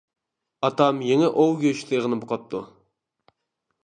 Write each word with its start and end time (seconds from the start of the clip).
ئاتام 0.67 1.01
يېڭى 1.09 1.29
ئوۋ 1.33 1.45
گۆشى 1.59 1.85
سېغىنىپ 1.91 2.25
قاپتۇ. 2.33 2.63